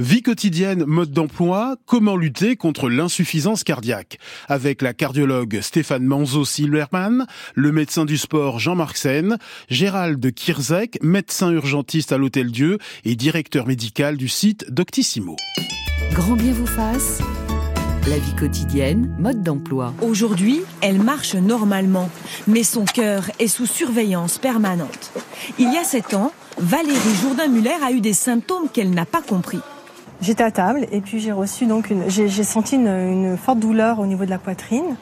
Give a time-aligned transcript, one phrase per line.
[0.00, 7.70] Vie quotidienne, mode d'emploi, comment lutter contre l'insuffisance cardiaque Avec la cardiologue Stéphane Manzo-Silverman, le
[7.70, 9.36] médecin du sport Jean-Marc Sen,
[9.68, 15.36] Gérald Kirzek, médecin urgentiste à l'Hôtel Dieu et directeur médical du site Doctissimo.
[16.12, 17.20] Grand bien vous fasse.
[18.08, 19.92] La vie quotidienne, mode d'emploi.
[20.00, 22.08] Aujourd'hui, elle marche normalement,
[22.46, 25.12] mais son cœur est sous surveillance permanente.
[25.58, 29.60] Il y a sept ans, Valérie Jourdain-Muller a eu des symptômes qu'elle n'a pas compris.
[30.22, 34.06] J'étais à table et puis j'ai reçu donc une, j'ai, senti une, forte douleur au
[34.06, 34.96] niveau de la poitrine.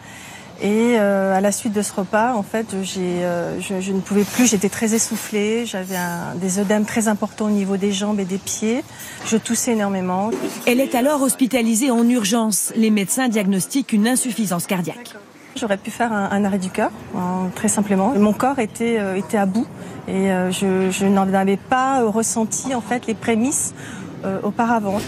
[0.60, 4.24] Et euh, à la suite de ce repas, en fait, j'ai, euh, je, ne pouvais
[4.24, 4.48] plus.
[4.48, 5.66] J'étais très essoufflée.
[5.66, 5.96] J'avais
[6.36, 8.82] des œdèmes très importants au niveau des jambes et des pieds.
[9.26, 10.30] Je toussais énormément.
[10.66, 12.72] Elle est alors hospitalisée en urgence.
[12.74, 15.14] Les médecins diagnostiquent une insuffisance cardiaque.
[15.54, 18.12] J'aurais pu faire un, arrêt du cœur, hein, très simplement.
[18.16, 19.66] Mon corps était, euh, était à bout
[20.06, 23.74] et je, je n'en avais pas ressenti en fait les prémices
[24.24, 25.00] euh, auparavant.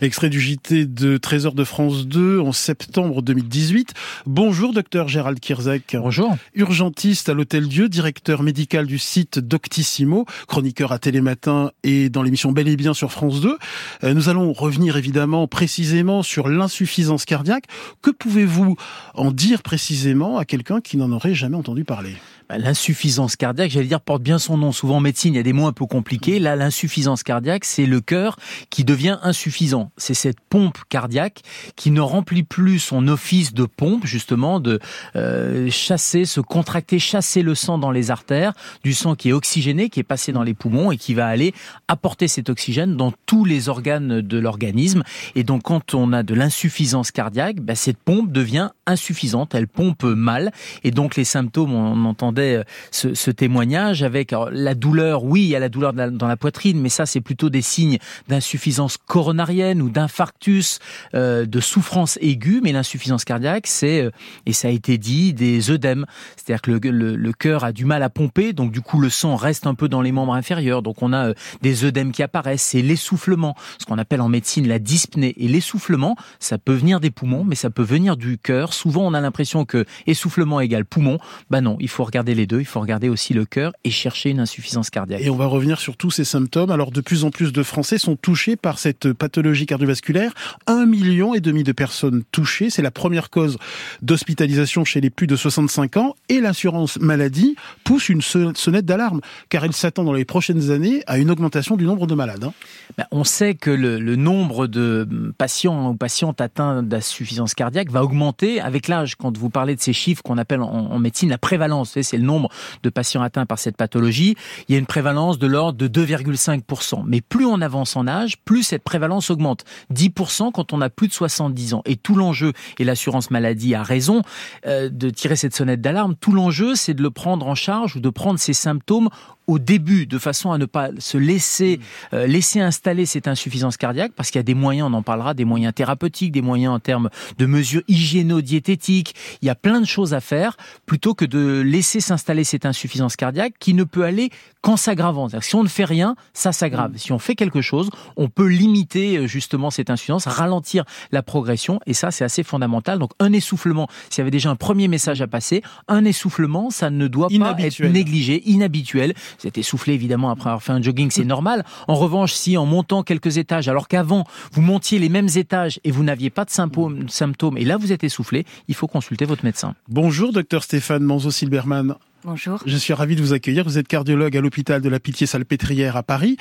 [0.00, 3.94] Extrait du JT de Trésor de France 2 en septembre 2018.
[4.26, 5.96] Bonjour, docteur Gérald Kirzek.
[5.96, 6.36] Bonjour.
[6.54, 12.50] Urgentiste à l'Hôtel Dieu, directeur médical du site Doctissimo, chroniqueur à Télématin et dans l'émission
[12.50, 13.56] Bel et Bien sur France 2.
[14.02, 17.66] Euh, nous allons revenir évidemment précisément sur l'insuffisance cardiaque.
[18.02, 18.76] Que pouvez-vous
[19.14, 22.16] en dire précisément à quelqu'un qui n'en aurait jamais entendu parler?
[22.58, 24.72] L'insuffisance cardiaque, j'allais dire, porte bien son nom.
[24.72, 26.38] Souvent en médecine, il y a des mots un peu compliqués.
[26.38, 28.36] Là, l'insuffisance cardiaque, c'est le cœur
[28.70, 29.52] qui devient insuffisant
[29.96, 31.42] c'est cette pompe cardiaque
[31.76, 34.80] qui ne remplit plus son office de pompe, justement, de
[35.16, 39.88] euh, chasser, se contracter, chasser le sang dans les artères, du sang qui est oxygéné,
[39.88, 41.54] qui est passé dans les poumons et qui va aller
[41.88, 45.02] apporter cet oxygène dans tous les organes de l'organisme.
[45.34, 50.04] Et donc, quand on a de l'insuffisance cardiaque, bah, cette pompe devient insuffisante, elle pompe
[50.04, 50.52] mal.
[50.84, 55.56] Et donc, les symptômes, on entendait euh, ce, témoignage avec la douleur, oui, il y
[55.56, 57.98] a la douleur dans la poitrine, mais ça, c'est plutôt des signes
[58.28, 60.78] d'insuffisance coronarienne ou d'infarctus,
[61.14, 64.10] euh, de souffrance aiguë, mais l'insuffisance cardiaque, c'est, euh,
[64.46, 66.06] et ça a été dit, des œdèmes.
[66.36, 69.66] C'est-à-dire que le, cœur a du mal à pomper, donc du coup le sang reste
[69.66, 70.82] un peu dans les membres inférieurs.
[70.82, 71.32] Donc on a
[71.62, 75.34] des œdèmes qui apparaissent, c'est l'essoufflement, ce qu'on appelle en médecine la dyspnée.
[75.38, 78.74] Et l'essoufflement, ça peut venir des poumons, mais ça peut venir du cœur.
[78.74, 81.18] Souvent on a l'impression que essoufflement égale poumon.
[81.50, 84.30] Ben non, il faut regarder les deux, il faut regarder aussi le cœur et chercher
[84.30, 85.22] une insuffisance cardiaque.
[85.22, 86.70] Et on va revenir sur tous ces symptômes.
[86.70, 90.32] Alors de plus en plus de Français sont touchés par cette pathologie cardiovasculaire.
[90.66, 92.70] Un million et demi de personnes touchées.
[92.70, 93.58] C'est la première cause
[94.02, 96.14] d'hospitalisation chez les plus de 65 ans.
[96.28, 101.18] Et l'assurance maladie pousse une sonnette d'alarme, car elle s'attend dans les prochaines années à
[101.18, 102.44] une augmentation du nombre de malades.
[102.44, 102.52] Hein.
[102.96, 108.60] Ben, on sait que le, nombre de patients ou patientes atteints d'insuffisance cardiaque va augmenter
[108.60, 109.16] avec l'âge.
[109.16, 112.50] Quand vous parlez de ces chiffres qu'on appelle en, médecine la prévalence, c'est le nombre
[112.82, 114.36] de patients atteints par cette pathologie,
[114.68, 117.04] il y a une prévalence de l'ordre de 2,5%.
[117.06, 119.64] Mais plus on avance en âge, plus cette prévalence augmente.
[119.94, 121.82] 10% quand on a plus de 70 ans.
[121.86, 124.20] Et tout l'enjeu, et l'assurance maladie a raison
[124.66, 128.00] euh, de tirer cette sonnette d'alarme, tout l'enjeu c'est de le prendre en charge ou
[128.00, 129.08] de prendre ses symptômes
[129.46, 132.14] au début, de façon à ne pas se laisser mm.
[132.14, 135.34] euh, laisser installer cette insuffisance cardiaque, parce qu'il y a des moyens, on en parlera,
[135.34, 139.14] des moyens thérapeutiques, des moyens en termes de mesures hygiéno-diététiques.
[139.42, 143.16] Il y a plein de choses à faire, plutôt que de laisser s'installer cette insuffisance
[143.16, 145.28] cardiaque qui ne peut aller qu'en s'aggravant.
[145.40, 146.92] Si on ne fait rien, ça s'aggrave.
[146.92, 146.98] Mm.
[146.98, 151.80] Si on fait quelque chose, on peut limiter euh, justement cette insuffisance, ralentir la progression,
[151.86, 152.98] et ça c'est assez fondamental.
[152.98, 156.90] Donc un essoufflement, s'il y avait déjà un premier message à passer, un essoufflement, ça
[156.90, 159.14] ne doit pas être négligé, inhabituel.
[159.40, 161.64] Vous êtes essoufflé évidemment après avoir fait un jogging, c'est normal.
[161.88, 165.90] En revanche, si en montant quelques étages, alors qu'avant vous montiez les mêmes étages et
[165.90, 169.44] vous n'aviez pas de symptômes, symptômes, et là vous êtes essoufflé, il faut consulter votre
[169.44, 169.74] médecin.
[169.88, 171.96] Bonjour, docteur Stéphane Manzo-Silberman.
[172.24, 172.60] Bonjour.
[172.66, 173.64] Je suis ravi de vous accueillir.
[173.64, 176.36] Vous êtes cardiologue à l'hôpital de la Pitié-Salpêtrière à Paris.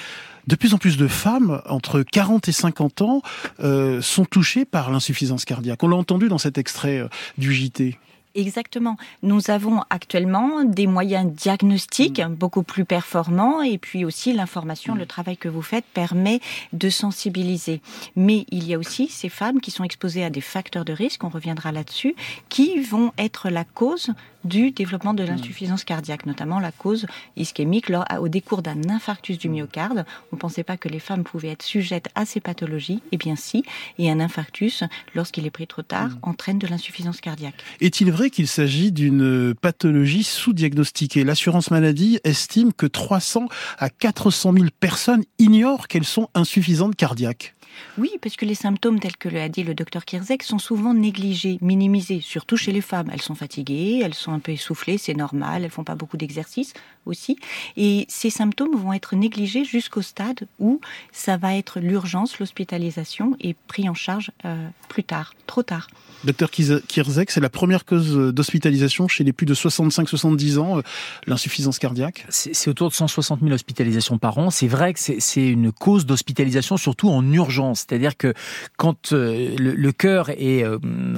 [0.46, 3.24] De plus en plus de femmes, entre 40 et 50 ans,
[3.64, 5.82] euh, sont touchées par l'insuffisance cardiaque.
[5.82, 7.08] On l'a entendu dans cet extrait euh,
[7.40, 7.98] du JT.
[8.34, 8.96] Exactement.
[9.24, 12.34] Nous avons actuellement des moyens diagnostiques mm.
[12.34, 15.08] beaucoup plus performants et puis aussi l'information, le mm.
[15.08, 16.40] travail que vous faites permet
[16.72, 17.82] de sensibiliser.
[18.16, 21.24] Mais il y a aussi ces femmes qui sont exposées à des facteurs de risque,
[21.24, 22.16] on reviendra là-dessus,
[22.50, 24.12] qui vont être la cause
[24.46, 25.28] du développement de mm.
[25.28, 27.06] l'insuffisance cardiaque, notamment la cause
[27.36, 30.06] ischémique au décours d'un infarctus du myocarde.
[30.32, 33.02] On ne pensait pas que les femmes pouvaient être sujettes à ces pathologies.
[33.12, 33.64] Eh bien si,
[34.00, 34.84] et un infarctus,
[35.16, 37.62] lorsqu'il est pris trop tard, entraîne de l'insuffisance cardiaque.
[37.82, 41.24] Est-il vrai qu'il s'agit d'une pathologie sous-diagnostiquée.
[41.24, 43.48] L'assurance maladie estime que 300
[43.78, 47.56] à 400 000 personnes ignorent qu'elles sont insuffisantes cardiaques.
[47.98, 51.58] Oui, parce que les symptômes tels que l'a dit le docteur Kirzek sont souvent négligés,
[51.62, 53.10] minimisés, surtout chez les femmes.
[53.12, 56.74] Elles sont fatiguées, elles sont un peu essoufflées, c'est normal, elles font pas beaucoup d'exercice
[57.06, 57.38] aussi.
[57.78, 60.80] Et ces symptômes vont être négligés jusqu'au stade où
[61.12, 65.88] ça va être l'urgence, l'hospitalisation et pris en charge euh, plus tard, trop tard.
[66.24, 70.82] Docteur Kirzek, c'est la première cause d'hospitalisation chez les plus de 65-70 ans, euh,
[71.26, 72.26] l'insuffisance cardiaque?
[72.30, 74.52] C'est autour de 160 000 hospitalisations par an.
[74.52, 77.61] C'est vrai que c'est une cause d'hospitalisation surtout en urgence.
[77.74, 78.34] C'est-à-dire que
[78.78, 80.64] quand euh, le, cœur est,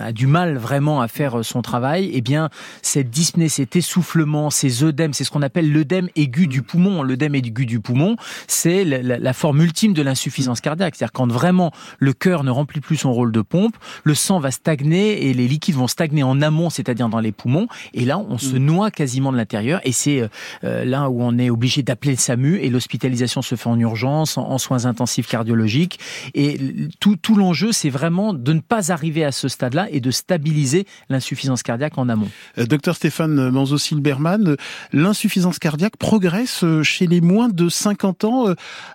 [0.02, 2.50] a du mal vraiment à faire son travail, eh bien
[2.82, 7.04] cette dyspnée, cet essoufflement, ces œdèmes, c'est ce qu'on appelle l'œdème aigu du poumon.
[7.04, 8.16] L'œdème aigu du poumon,
[8.48, 10.96] c'est la, la, forme ultime de l'insuffisance cardiaque.
[10.96, 14.52] C'est-à-dire quand vraiment le cœur ne remplit plus son rôle de pompe, le sang va
[14.52, 17.68] stagner et les liquides vont stagner en amont, c'est-à-dire dans les poumons.
[17.94, 18.66] Et là, on se mm.
[18.66, 19.82] noie quasiment de l'intérieur.
[19.84, 20.28] Et c'est euh,
[20.64, 24.38] euh, là où on est obligé d'appeler le SAMU et l'hospitalisation se fait en urgence,
[24.38, 26.00] en, soins intensifs cardiologiques.
[26.34, 26.60] Et
[27.00, 30.86] tout, tout l'enjeu, c'est vraiment de ne pas arriver à ce stade-là et de stabiliser
[31.10, 32.30] l'insuffisance cardiaque en amont.
[32.58, 34.56] Euh, docteur Stéphane Manzo-Silberman,
[34.92, 38.46] l'insuffisance cardiaque progresse chez les moins de 50 ans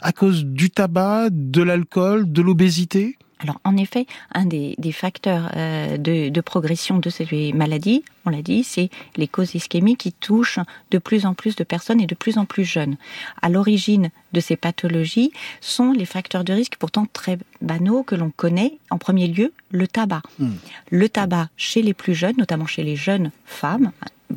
[0.00, 3.18] à cause du tabac, de l'alcool, de l'obésité?
[3.40, 8.64] Alors en effet, un des, facteurs euh, de, progression de ces maladies, on l'a dit,
[8.64, 10.58] c'est les causes ischémiques qui touchent
[10.90, 12.96] de plus en plus de personnes et de plus en plus jeunes.
[13.40, 18.30] À l'origine de ces pathologies sont les facteurs de risque pourtant très banaux que l'on
[18.30, 18.78] connaît.
[18.90, 20.22] En premier lieu, le tabac.
[20.38, 20.54] Hmm.
[20.90, 23.92] Le tabac chez les plus jeunes, notamment chez les jeunes femmes,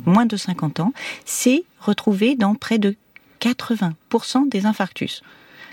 [0.06, 0.92] moins de 50 ans,
[1.24, 2.94] c'est retrouvé dans près de
[3.40, 5.22] 80% des infarctus.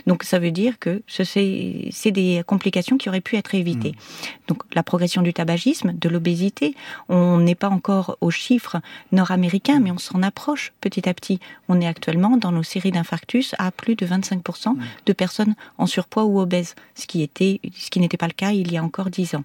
[0.07, 3.92] Donc ça veut dire que c'est des complications qui auraient pu être évitées.
[3.92, 4.48] Mmh.
[4.48, 6.75] Donc la progression du tabagisme, de l'obésité,
[7.07, 8.78] on n'est pas encore aux chiffres
[9.12, 11.40] nord-américains, mais on s'en approche petit à petit.
[11.68, 14.80] On est actuellement dans nos séries d'infarctus à plus de 25% mmh.
[15.06, 18.52] de personnes en surpoids ou obèses, ce qui était, ce qui n'était pas le cas
[18.52, 19.44] il y a encore 10 ans.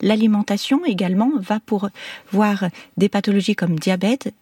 [0.00, 1.90] L'alimentation également va pour
[2.32, 2.66] voir
[2.96, 4.32] des pathologies comme diabète,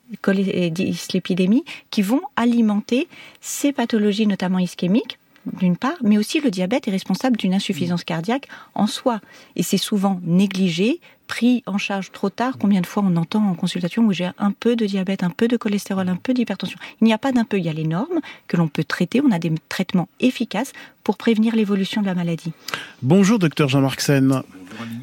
[0.71, 3.09] dyslipidémie, qui vont alimenter
[3.41, 5.19] ces pathologies, notamment ischémiques,
[5.53, 9.21] d'une part, mais aussi le diabète est responsable d'une insuffisance cardiaque en soi.
[9.57, 12.57] Et c'est souvent négligé, pris en charge trop tard?
[12.59, 15.49] Combien de fois on entend en consultation où j'ai un peu de diabète, un peu
[15.49, 16.79] de cholestérol, un peu d'hypertension?
[17.01, 19.21] Il n'y a pas d'un peu, il y a les normes que l'on peut traiter.
[19.21, 20.73] On a des traitements efficaces
[21.03, 22.53] pour prévenir l'évolution de la maladie.
[23.03, 24.43] Bonjour, docteur Jean-Marc Sen.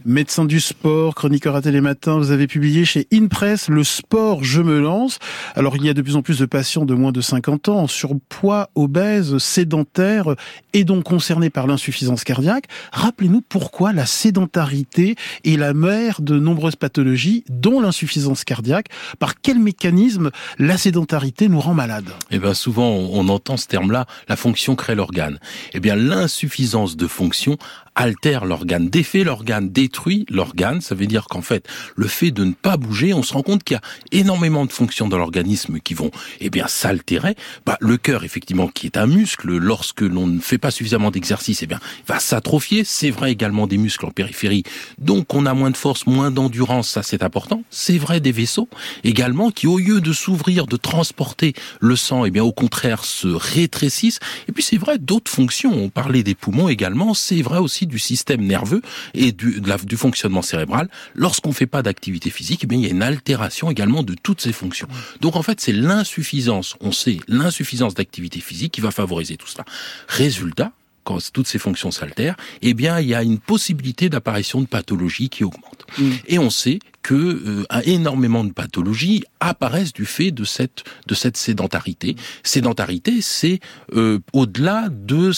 [0.03, 4.79] Médecin du sport, chroniqueur à Télématin, vous avez publié chez InPress Le sport, je me
[4.79, 5.19] lance.
[5.55, 7.79] Alors il y a de plus en plus de patients de moins de 50 ans
[7.81, 10.35] en surpoids, obèses, sédentaires
[10.73, 12.65] et donc concernés par l'insuffisance cardiaque.
[12.91, 15.15] Rappelez-nous pourquoi la sédentarité
[15.45, 18.87] est la mère de nombreuses pathologies, dont l'insuffisance cardiaque.
[19.19, 22.09] Par quel mécanisme la sédentarité nous rend malade?
[22.29, 25.39] Eh bien souvent on entend ce terme-là, la fonction crée l'organe.
[25.73, 27.57] Eh bien l'insuffisance de fonction
[27.95, 30.81] altère l'organe, défait l'organe, détruit l'organe.
[30.81, 33.63] Ça veut dire qu'en fait, le fait de ne pas bouger, on se rend compte
[33.63, 37.35] qu'il y a énormément de fonctions dans l'organisme qui vont, eh bien, s'altérer.
[37.65, 41.63] Bah, le cœur, effectivement, qui est un muscle, lorsque l'on ne fait pas suffisamment d'exercice,
[41.63, 42.83] eh bien, va s'atrophier.
[42.83, 44.63] C'est vrai également des muscles en périphérie.
[44.97, 46.89] Donc, on a moins de force, moins d'endurance.
[46.89, 47.63] Ça, c'est important.
[47.69, 48.69] C'est vrai des vaisseaux
[49.03, 53.27] également qui, au lieu de s'ouvrir, de transporter le sang, eh bien, au contraire, se
[53.27, 54.19] rétrécissent.
[54.47, 55.73] Et puis, c'est vrai d'autres fonctions.
[55.73, 57.13] On parlait des poumons également.
[57.13, 58.81] C'est vrai aussi du système nerveux
[59.13, 59.61] et du,
[59.97, 60.89] fonctionnement cérébral.
[61.15, 64.41] Lorsqu'on ne fait pas d'activité physique, eh il y a une altération également de toutes
[64.41, 64.87] ces fonctions.
[65.19, 69.65] Donc en fait, c'est l'insuffisance, on sait, l'insuffisance d'activité physique qui va favoriser tout cela.
[70.07, 70.71] Résultat,
[71.03, 75.29] quand toutes ces fonctions s'altèrent, eh bien, il y a une possibilité d'apparition de pathologies
[75.29, 75.80] qui augmente.
[75.97, 76.11] Mm.
[76.27, 81.37] Et on sait que euh, énormément de pathologies apparaissent du fait de cette de cette
[81.37, 82.15] sédentarité.
[82.43, 83.59] Sédentarité, c'est
[83.93, 85.31] euh, au-delà de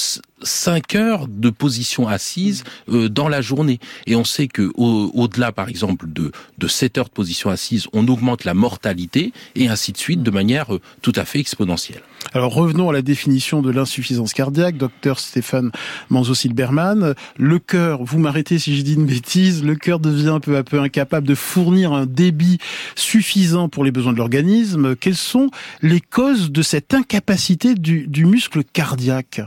[0.44, 3.80] 5 heures de position assise euh, dans la journée.
[4.06, 8.08] Et on sait que au-delà, par exemple, de, de 7 heures de position assise, on
[8.08, 12.02] augmente la mortalité et ainsi de suite de manière euh, tout à fait exponentielle.
[12.34, 15.72] Alors revenons à la définition de l'insuffisance cardiaque, docteur Stéphane
[16.10, 17.16] Manzo-Silberman.
[17.38, 20.80] Le cœur, vous m'arrêtez si je dis une bêtise, le cœur devient peu à peu
[20.80, 22.60] incapable de fournir un débit
[22.96, 24.96] suffisant pour les besoins de l'organisme.
[24.96, 25.50] Quelles sont
[25.82, 29.42] les causes de cette incapacité du, du muscle cardiaque?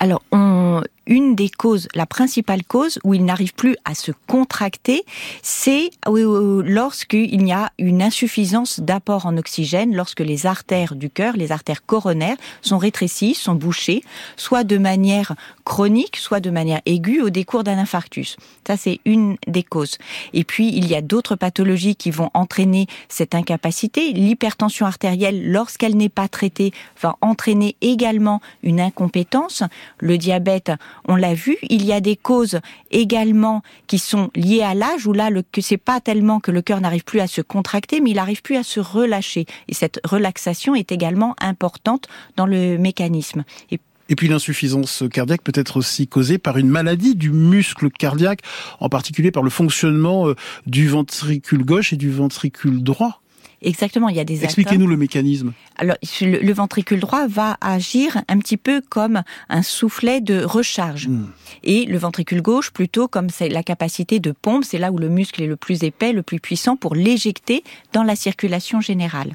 [0.00, 5.04] Alors, on, une des causes, la principale cause où il n'arrive plus à se contracter,
[5.42, 11.52] c'est lorsqu'il y a une insuffisance d'apport en oxygène, lorsque les artères du cœur, les
[11.52, 14.02] artères coronaires, sont rétrécies, sont bouchées,
[14.36, 18.36] soit de manière chronique, soit de manière aiguë au décours d'un infarctus.
[18.66, 19.98] Ça, c'est une des causes.
[20.32, 24.12] Et puis, il y a d'autres pathologies qui vont entraîner cette incapacité.
[24.12, 29.62] L'hypertension artérielle, lorsqu'elle n'est pas traitée, va entraîner également une incompétence.
[29.98, 30.72] Le diabète,
[31.06, 31.56] on l'a vu.
[31.68, 35.76] Il y a des causes également qui sont liées à l'âge, où là, le, c'est
[35.76, 38.62] pas tellement que le cœur n'arrive plus à se contracter, mais il n'arrive plus à
[38.62, 39.46] se relâcher.
[39.68, 43.44] Et cette relaxation est également importante dans le mécanisme.
[43.70, 48.40] Et et puis l'insuffisance cardiaque peut être aussi causée par une maladie du muscle cardiaque,
[48.78, 50.34] en particulier par le fonctionnement euh,
[50.66, 53.21] du ventricule gauche et du ventricule droit.
[53.62, 55.52] Exactement, il y a des Expliquez-nous le mécanisme.
[55.76, 61.08] Alors, le, ventricule droit va agir un petit peu comme un soufflet de recharge.
[61.08, 61.26] Hmm.
[61.62, 65.08] Et le ventricule gauche, plutôt comme c'est la capacité de pompe, c'est là où le
[65.08, 69.34] muscle est le plus épais, le plus puissant pour l'éjecter dans la circulation générale.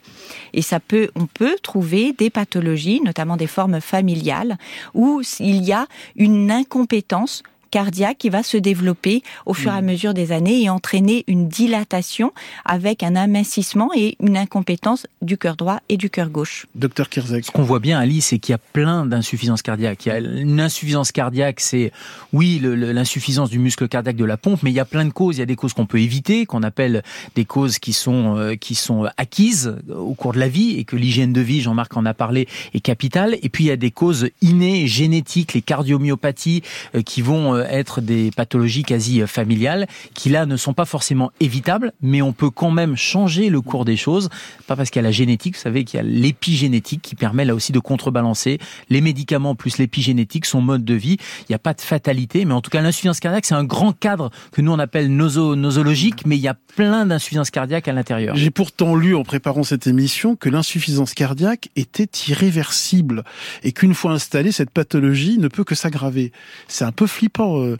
[0.53, 4.57] Et ça peut, on peut trouver des pathologies, notamment des formes familiales,
[4.93, 9.81] où il y a une incompétence cardiaque qui va se développer au fur et à
[9.81, 9.86] hmm.
[9.86, 12.31] mesure des années et entraîner une dilatation
[12.65, 16.67] avec un amincissement et une incompétence du cœur droit et du cœur gauche.
[16.75, 17.45] Docteur Kirzek.
[17.45, 20.05] Ce qu'on voit bien, Ali, c'est qu'il y a plein d'insuffisances cardiaques.
[20.05, 21.91] Il y a une insuffisance cardiaque, c'est
[22.33, 25.38] oui l'insuffisance du muscle cardiaque de la pompe, mais il y a plein de causes.
[25.38, 27.03] Il y a des causes qu'on peut éviter, qu'on appelle
[27.36, 30.95] des causes qui sont euh, qui sont acquises au cours de la vie et que
[30.95, 33.38] l'hygiène de vie, Jean-Marc en a parlé, est capitale.
[33.41, 36.63] Et puis il y a des causes innées, génétiques, les cardiomyopathies
[36.95, 41.31] euh, qui vont euh, être des pathologies quasi familiales qui là ne sont pas forcément
[41.39, 44.29] évitables, mais on peut quand même changer le cours des choses.
[44.67, 47.45] Pas parce qu'il y a la génétique, vous savez qu'il y a l'épigénétique qui permet
[47.45, 48.59] là aussi de contrebalancer
[48.89, 51.17] les médicaments plus l'épigénétique, son mode de vie.
[51.41, 53.93] Il n'y a pas de fatalité, mais en tout cas l'insuffisance cardiaque c'est un grand
[53.93, 57.93] cadre que nous on appelle noso nosologique, mais il y a plein d'insuffisances cardiaques à
[57.93, 58.36] l'intérieur.
[58.36, 63.24] J'ai pourtant lu en préparant cette émission que l'insuffisance cardiaque était irréversible
[63.63, 66.31] et qu'une fois installée, cette pathologie ne peut que s'aggraver.
[66.67, 67.77] C'est un peu flippant euh,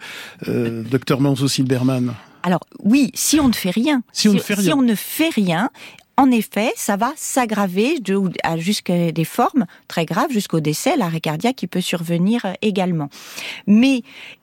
[0.48, 4.54] euh, docteur Manzo Silberman alors oui, si on ne fait rien, si on, ne, fait
[4.54, 4.64] rien.
[4.64, 5.70] si on ne fait rien,
[6.16, 8.02] en effet, ça va s'aggraver
[8.58, 13.10] jusqu'à des formes très graves, jusqu'au décès, l'arrêt cardiaque qui peut survenir également.
[13.68, 14.02] Mais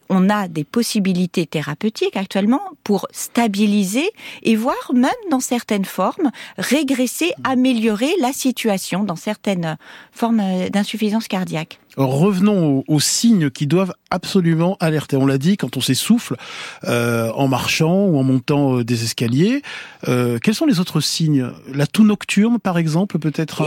[0.09, 4.11] on a des possibilités thérapeutiques actuellement pour stabiliser
[4.43, 9.77] et voire même dans certaines formes régresser, améliorer la situation dans certaines
[10.13, 11.79] formes d'insuffisance cardiaque.
[11.97, 15.17] Revenons aux, signes qui doivent absolument alerter.
[15.17, 16.37] On l'a dit, quand on s'essouffle
[16.85, 19.63] euh, en marchant ou en montant euh, des escaliers.
[20.09, 21.51] Euh, quels sont les autres signes?
[21.73, 23.63] La toux nocturne, par exemple, peut être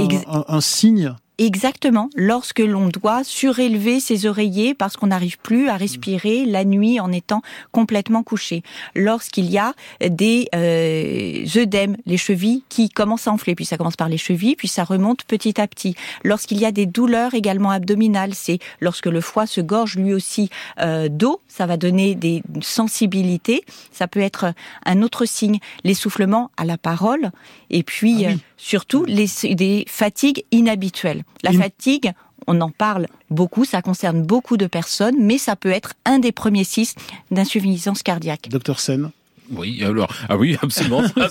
[0.48, 1.16] un signe?
[1.40, 7.00] Exactement, lorsque l'on doit surélever ses oreillers parce qu'on n'arrive plus à respirer la nuit
[7.00, 8.64] en étant complètement couché.
[8.96, 13.96] Lorsqu'il y a des euh, œdèmes, les chevilles qui commencent à enfler, puis ça commence
[13.96, 15.94] par les chevilles, puis ça remonte petit à petit.
[16.24, 20.50] Lorsqu'il y a des douleurs également abdominales, c'est lorsque le foie se gorge lui aussi
[20.80, 23.64] euh, d'eau, ça va donner des sensibilités.
[23.92, 24.54] Ça peut être
[24.86, 27.30] un autre signe, l'essoufflement à la parole,
[27.70, 31.24] et puis ah euh, surtout les, des fatigues inhabituelles.
[31.44, 32.12] La fatigue,
[32.48, 36.32] on en parle beaucoup, ça concerne beaucoup de personnes, mais ça peut être un des
[36.32, 36.86] premiers signes
[37.32, 38.50] d'insuffisance cardiaque.
[38.50, 39.12] Docteur Sen
[39.50, 41.30] oui, alors, ah oui, absolument, ça,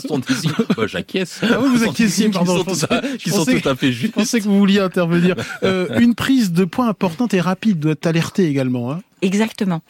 [0.76, 1.40] bah, j'acquiesce.
[1.42, 2.64] Ah oui, vous acquiescez, pardon.
[2.64, 4.14] Qui sont, tout, qui sont tout à fait justes.
[4.14, 5.36] Je pensais que vous vouliez intervenir.
[5.62, 8.90] Euh, une prise de poids importante et rapide doit alerter également.
[8.90, 9.82] Hein Exactement.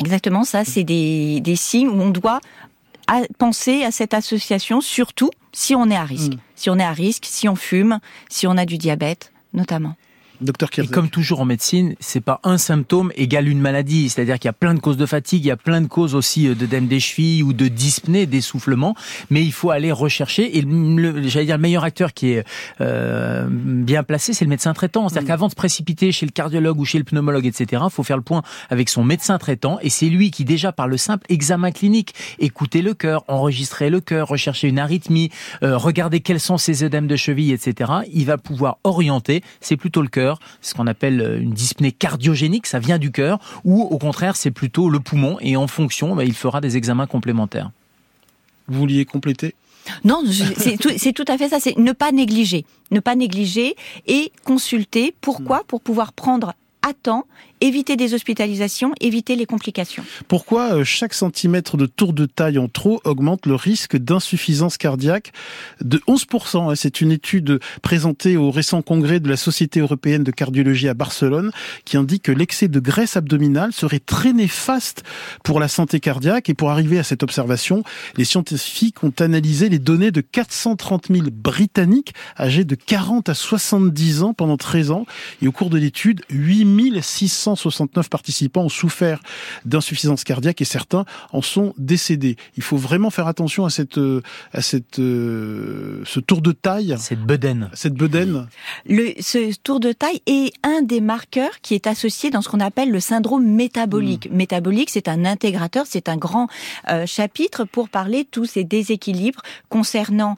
[0.00, 2.40] Exactement, ça, c'est des, des signes où on doit
[3.38, 6.34] penser à cette association, surtout si on est à risque.
[6.34, 6.40] Mm.
[6.56, 9.96] Si on est à risque, si on fume, si on a du diabète, notamment.
[10.42, 14.08] Docteur Et comme toujours en médecine, c'est pas un symptôme égale une maladie.
[14.08, 16.14] C'est-à-dire qu'il y a plein de causes de fatigue, il y a plein de causes
[16.14, 18.94] aussi euh, d'œdème des chevilles ou de dyspnée, d'essoufflement.
[19.30, 20.58] Mais il faut aller rechercher.
[20.58, 20.64] Et
[21.28, 22.44] j'allais dire le meilleur acteur qui est
[22.80, 25.08] euh, bien placé, c'est le médecin traitant.
[25.08, 25.28] C'est-à-dire mm.
[25.28, 28.16] qu'avant de se précipiter chez le cardiologue ou chez le pneumologue, etc., il faut faire
[28.16, 29.78] le point avec son médecin traitant.
[29.82, 34.00] Et c'est lui qui déjà par le simple examen clinique, écouter le cœur, enregistrer le
[34.00, 35.30] cœur, rechercher une arythmie,
[35.62, 37.92] euh, regarder quels sont ses œdèmes de cheville, etc.
[38.12, 39.42] Il va pouvoir orienter.
[39.60, 43.10] C'est plutôt le cœur c'est ce qu'on appelle euh, une dyspnée cardiogénique, ça vient du
[43.10, 46.76] cœur, ou au contraire c'est plutôt le poumon, et en fonction, bah, il fera des
[46.76, 47.70] examens complémentaires.
[48.68, 49.54] Vous vouliez compléter?
[50.04, 50.22] Non,
[50.56, 51.58] c'est tout, à fait ça.
[51.60, 53.74] C'est ne pas négliger, ne pas négliger
[54.06, 55.14] et consulter.
[55.20, 55.64] Pourquoi?
[55.64, 57.26] Pour pouvoir prendre à temps
[57.62, 60.04] éviter des hospitalisations, éviter les complications.
[60.26, 65.32] Pourquoi euh, chaque centimètre de tour de taille en trop augmente le risque d'insuffisance cardiaque
[65.80, 70.32] de 11% hein, C'est une étude présentée au récent congrès de la Société européenne de
[70.32, 71.52] cardiologie à Barcelone
[71.84, 75.04] qui indique que l'excès de graisse abdominale serait très néfaste
[75.44, 76.48] pour la santé cardiaque.
[76.48, 77.84] Et pour arriver à cette observation,
[78.16, 84.24] les scientifiques ont analysé les données de 430 000 Britanniques âgés de 40 à 70
[84.24, 85.06] ans pendant 13 ans.
[85.40, 89.20] Et au cours de l'étude, 8600 569 participants ont souffert
[89.64, 92.36] d'insuffisance cardiaque et certains en sont décédés.
[92.56, 93.98] Il faut vraiment faire attention à cette,
[94.52, 96.96] à cette, ce tour de taille.
[96.98, 97.70] Cette bedaine.
[97.74, 98.46] Cette bedaine.
[98.86, 102.60] Le, ce tour de taille est un des marqueurs qui est associé dans ce qu'on
[102.60, 104.30] appelle le syndrome métabolique.
[104.30, 104.36] Hmm.
[104.36, 106.48] Métabolique, c'est un intégrateur, c'est un grand
[106.88, 110.36] euh, chapitre pour parler de tous ces déséquilibres concernant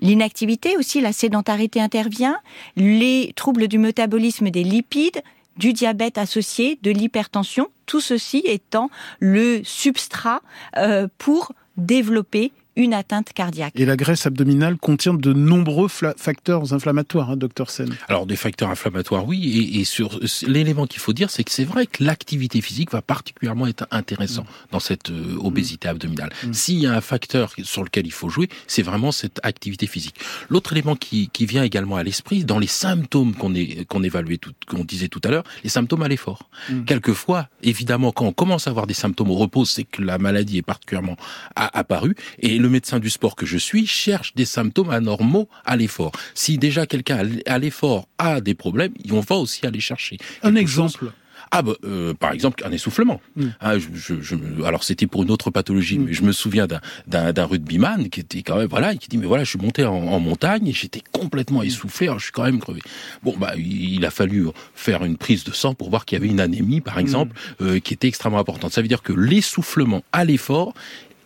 [0.00, 2.38] l'inactivité aussi, la sédentarité intervient,
[2.76, 5.22] les troubles du métabolisme des lipides,
[5.56, 10.42] du diabète associé, de l'hypertension, tout ceci étant le substrat
[10.76, 13.72] euh, pour développer une atteinte cardiaque.
[13.76, 17.94] Et la graisse abdominale contient de nombreux facteurs inflammatoires, hein, docteur Sen.
[18.08, 21.86] Alors des facteurs inflammatoires, oui, et, sur l'élément qu'il faut dire, c'est que c'est vrai
[21.86, 24.72] que l'activité physique va particulièrement être intéressant mm.
[24.72, 25.90] dans cette euh, obésité mm.
[25.90, 26.30] abdominale.
[26.46, 26.52] Mm.
[26.52, 30.16] S'il y a un facteur sur lequel il faut jouer, c'est vraiment cette activité physique.
[30.48, 33.50] L'autre élément qui, qui, vient également à l'esprit, dans les symptômes qu'on
[33.88, 36.48] qu'on évaluait, qu'on disait tout à l'heure, les symptômes à l'effort.
[36.86, 40.58] Quelquefois, évidemment, quand on commence à avoir des symptômes au repos, c'est que la maladie
[40.58, 41.16] est particulièrement
[41.56, 46.12] apparue, et le médecin du sport que je suis cherche des symptômes anormaux à l'effort.
[46.34, 50.18] Si déjà quelqu'un à l'effort a des problèmes, on va aussi aller chercher.
[50.42, 51.12] Un exemple?
[51.52, 53.20] Ah bah, euh, par exemple un essoufflement.
[53.34, 53.46] Mm.
[53.60, 56.04] Ah, je, je, alors c'était pour une autre pathologie, mm.
[56.04, 56.68] mais je me souviens
[57.06, 60.20] d'un rugbyman qui était quand même voilà, qui dit mais voilà, je suis monté en,
[60.20, 62.80] montagne et j'étais complètement essoufflé, alors je suis quand même crevé.
[63.24, 66.30] Bon bah il a fallu faire une prise de sang pour voir qu'il y avait
[66.30, 67.00] une anémie par mm.
[67.00, 68.72] exemple euh, qui était extrêmement importante.
[68.72, 70.74] Ça veut dire que l'essoufflement à l'effort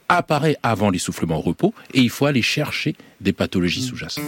[0.08, 4.24] apparaît avant l'essoufflement au repos et il faut aller chercher des pathologies sous-jacentes.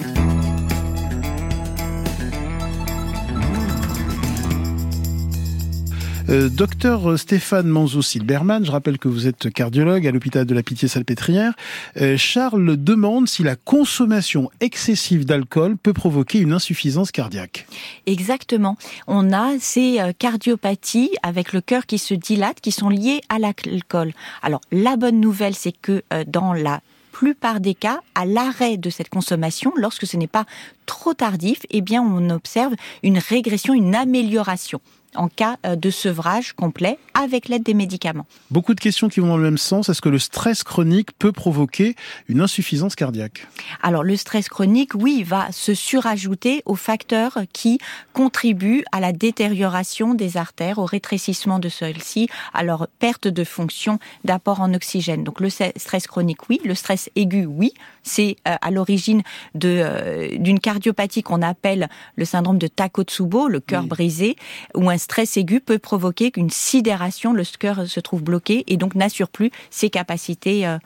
[6.29, 11.53] Euh, docteur Stéphane Manzo-Silberman, je rappelle que vous êtes cardiologue à l'hôpital de la Pitié-Salpêtrière.
[12.01, 17.69] Euh, Charles demande si la consommation excessive d'alcool peut provoquer une insuffisance cardiaque.
[18.07, 18.77] Exactement.
[19.07, 23.39] On a ces euh, cardiopathies avec le cœur qui se dilate qui sont liées à
[23.39, 24.13] l'alcool.
[24.43, 26.81] Alors la bonne nouvelle, c'est que dans la
[27.13, 30.45] plupart des cas, à l'arrêt de cette consommation, lorsque ce n'est pas
[30.85, 34.81] trop tardif, eh bien, on observe une régression, une amélioration
[35.17, 38.27] en cas euh, de sevrage complet avec l'aide des médicaments.
[38.51, 39.89] Beaucoup de questions qui vont dans le même sens.
[39.89, 41.97] Est-ce que le stress chronique peut provoquer
[42.29, 43.47] une insuffisance cardiaque?
[43.83, 47.79] Alors le stress chronique, oui, va se surajouter aux facteurs qui
[48.13, 53.99] contribuent à la détérioration des artères, au rétrécissement de celles-ci, à leur perte de fonction
[54.25, 55.25] d'apport en oxygène.
[55.25, 56.61] Donc le stress chronique, oui.
[56.65, 57.73] Le stress aigu, oui.
[58.03, 59.23] C'est euh, à l'origine
[59.65, 64.37] euh, d'une cardiopathie qu'on appelle le syndrome de Takotsubo, le cœur brisé,
[64.75, 68.97] ou un stress aigu peut provoquer une sidération, le cœur se trouve bloqué et donc
[68.97, 70.79] n'assure plus ses capacités euh,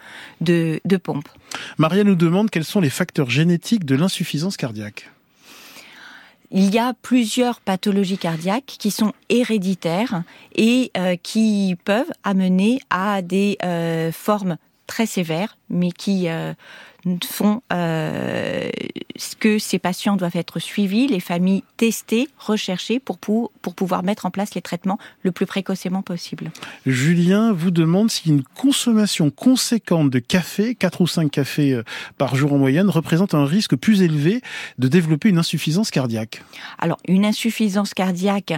[0.43, 1.27] de, de pompe.
[1.79, 5.09] Maria nous demande quels sont les facteurs génétiques de l'insuffisance cardiaque.
[6.51, 10.23] Il y a plusieurs pathologies cardiaques qui sont héréditaires
[10.55, 16.29] et euh, qui peuvent amener à des euh, formes très sévères, mais qui
[17.25, 18.69] font euh,
[19.39, 24.27] que ces patients doivent être suivis, les familles testées, recherchées pour, pour, pour pouvoir mettre
[24.27, 26.51] en place les traitements le plus précocement possible.
[26.87, 31.83] Julien vous demande si une consommation conséquente de café, 4 ou 5 cafés euh,
[32.19, 34.43] par jour en moyenne, représente un risque plus élevé
[34.79, 36.43] de développer une insuffisance cardiaque.
[36.79, 38.53] Alors, une insuffisance cardiaque,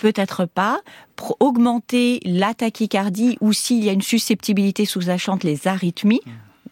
[0.00, 0.80] peut-être pas.
[1.16, 6.20] Pour augmenter la tachycardie ou s'il y a une susceptibilité sous-jacente, les arythmies,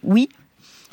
[0.02, 0.28] oui,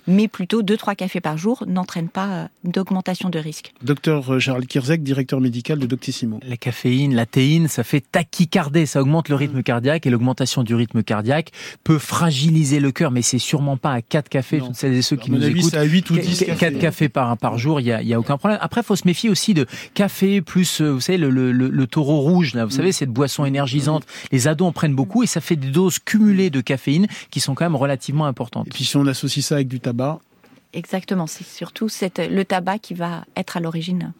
[0.07, 3.73] mais plutôt 2-3 cafés par jour n'entraînent pas euh, d'augmentation de risque.
[3.83, 6.39] Docteur Charles Kirzek, directeur médical de Doctissimo.
[6.47, 10.75] La caféine, la théine, ça fait tachycardie, ça augmente le rythme cardiaque et l'augmentation du
[10.75, 11.51] rythme cardiaque
[11.83, 15.15] peut fragiliser le cœur, mais c'est sûrement pas à 4 cafés, toutes celles et ceux
[15.15, 15.73] qui nous écoutent.
[15.73, 18.37] à 8 ou 10 4 cafés, par, par jour, il y a, y a aucun
[18.37, 18.59] problème.
[18.61, 21.87] Après, il faut se méfier aussi de café plus, euh, vous savez, le, le, le,
[21.87, 24.05] taureau rouge, là, vous savez, cette boisson énergisante.
[24.31, 27.55] Les ados en prennent beaucoup et ça fait des doses cumulées de caféine qui sont
[27.55, 28.67] quand même relativement importantes.
[28.67, 29.90] Et puis si on associe ça avec du tabac,
[30.73, 34.13] Exactement, c'est surtout le tabac qui va être à l'origine.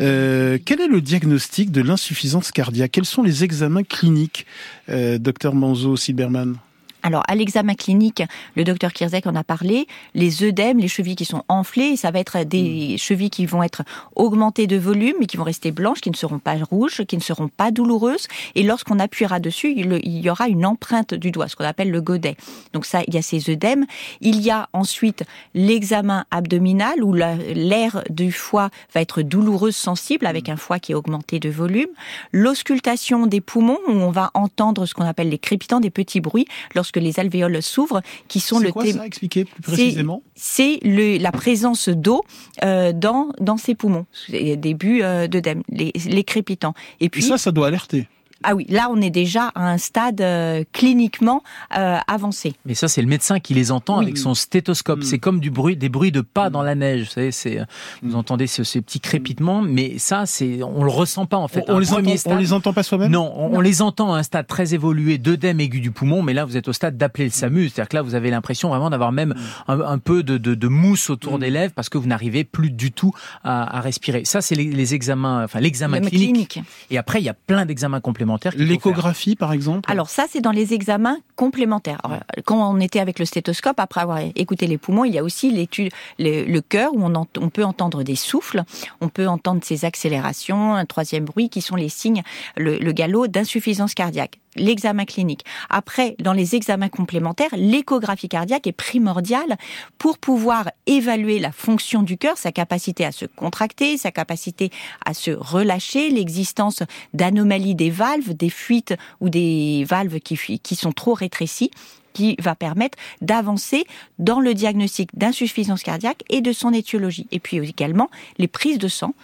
[0.00, 2.92] Euh, quel est le diagnostic de l'insuffisance cardiaque?
[2.92, 4.46] Quels sont les examens cliniques,
[4.88, 6.56] euh, docteur Manzo Silberman?
[7.02, 8.22] Alors, à l'examen clinique,
[8.54, 12.20] le docteur Kirzek en a parlé, les œdèmes, les chevilles qui sont enflées, ça va
[12.20, 12.98] être des mm.
[12.98, 13.82] chevilles qui vont être
[14.14, 17.22] augmentées de volume, mais qui vont rester blanches, qui ne seront pas rouges, qui ne
[17.22, 18.28] seront pas douloureuses.
[18.54, 22.00] Et lorsqu'on appuiera dessus, il, y aura une empreinte du doigt, ce qu'on appelle le
[22.00, 22.36] godet.
[22.72, 23.86] Donc ça, il y a ces œdèmes.
[24.20, 30.48] Il y a ensuite l'examen abdominal, où l'air du foie va être douloureuse, sensible, avec
[30.48, 30.52] mm.
[30.52, 31.90] un foie qui est augmenté de volume.
[32.30, 36.46] L'auscultation des poumons, où on va entendre ce qu'on appelle les crépitants, des petits bruits,
[36.74, 40.22] lorsque les alvéoles s'ouvrent, qui sont le quoi ça Expliquez plus précisément.
[40.34, 42.22] C'est la présence d'eau
[42.64, 46.74] euh, dans dans ces poumons, début euh, d'œdème, les, les crépitants.
[47.00, 48.06] Et puis ça, ça doit alerter.
[48.44, 51.42] Ah oui, là on est déjà à un stade euh, cliniquement
[51.76, 52.54] euh, avancé.
[52.66, 54.04] Mais ça, c'est le médecin qui les entend Oui.
[54.04, 55.00] avec son stéthoscope.
[55.00, 55.02] Mm.
[55.02, 57.04] C'est comme du bruit, des bruits de pas dans la neige.
[57.06, 57.60] Vous savez, c'est
[58.02, 61.64] vous entendez ce- ces petits crépitements, mais ça, c'est on le ressent pas en fait.
[61.68, 61.92] on, les
[62.26, 65.18] on les entend pas soi-même Non, on, on les entend à un stade très évolué
[65.18, 67.96] d'œdème aigu du poumon, mais là vous êtes au stade d'appeler le SAMU, c'est-à-dire que
[67.96, 69.34] là vous avez l'impression vraiment d'avoir même
[69.68, 72.70] un, un peu de, de- de mousse autour des lèvres parce que vous n'arrivez plus
[72.70, 73.12] du tout
[73.44, 74.24] à, à respirer.
[74.24, 76.60] Ça c'est les, les examens, enfin l'examen clinique.
[76.90, 78.31] Et après il y a plein d'examens complémentaires.
[78.56, 79.90] L'échographie, par exemple?
[79.90, 81.98] Alors ça, c'est dans les examens complémentaires.
[82.04, 85.24] Alors, quand on était avec le stéthoscope, après avoir écouté les poumons, il y a
[85.24, 88.62] aussi l'étude, le, le cœur, où on, ent- on peut entendre des souffles,
[89.00, 92.22] on peut entendre ces accélérations, un troisième bruit, qui sont les signes,
[92.56, 94.38] le, le galop d'insuffisance cardiaque.
[94.56, 95.44] L'examen clinique.
[95.70, 99.56] Après, dans les examens complémentaires, l'échographie cardiaque est primordiale
[99.96, 104.70] pour pouvoir évaluer la fonction du cœur, sa capacité à se contracter, sa capacité
[105.06, 106.82] à se relâcher, l'existence
[107.14, 111.70] d'anomalies des valves, des fuites ou des valves qui, qui sont trop rétrécies
[112.12, 113.84] qui va permettre d'avancer
[114.18, 117.26] dans le diagnostic d'insuffisance cardiaque et de son étiologie.
[117.32, 119.14] Et puis également les prises de sang.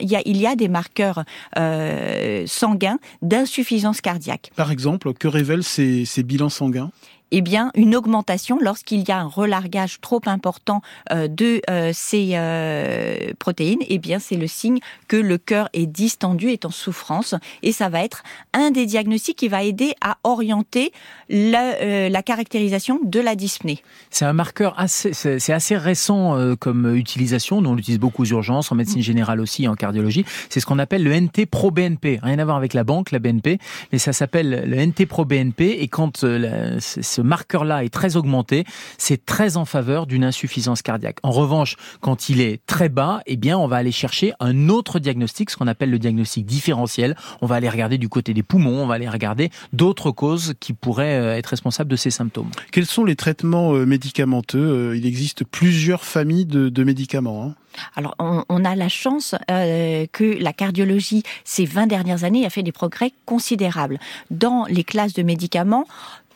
[0.00, 1.24] Il, y a, des marqueurs
[1.56, 4.50] euh, sanguins d'insuffisance cardiaque.
[4.56, 6.90] Par exemple, que révèlent ces bilans sanguins?
[7.30, 12.30] Eh bien, une augmentation lorsqu'il y a un relargage trop important euh, de euh, ces
[12.34, 17.34] euh, protéines, eh bien, c'est le signe que le cœur est distendu, est en souffrance,
[17.62, 20.92] et ça va être un des diagnostics qui va aider à orienter
[21.28, 23.82] la, caractérisation de la dyspnée.
[24.10, 27.60] C'est un marqueur assez, c'est assez récent comme utilisation.
[27.60, 30.24] Nous, on l'utilise beaucoup aux urgences, en médecine générale aussi, et en cardiologie.
[30.50, 32.20] C'est ce qu'on appelle le NT-pro-BNP.
[32.22, 33.58] Rien à voir avec la banque, la BNP,
[33.92, 35.82] mais ça s'appelle le NT-pro-BNP.
[35.82, 36.80] Et quand euh, la-
[37.18, 38.64] ce marqueur-là est très augmenté,
[38.96, 41.18] c'est très en faveur d'une insuffisance cardiaque.
[41.24, 45.00] En revanche, quand il est très bas, eh bien, on va aller chercher un autre
[45.00, 47.16] diagnostic, ce qu'on appelle le diagnostic différentiel.
[47.42, 50.74] On va aller regarder du côté des poumons, on va aller regarder d'autres causes qui
[50.74, 52.50] pourraient euh, être responsables de ces symptômes.
[52.70, 54.58] Quels sont les traitements euh, médicamenteux
[54.92, 57.42] Euh, Il existe plusieurs familles de, de médicaments.
[57.44, 57.54] hein.
[57.96, 62.50] Alors, on, on a la chance euh, que la cardiologie, ces 20 dernières années, a
[62.50, 63.98] fait des progrès considérables.
[64.30, 65.86] Dans les classes de médicaments,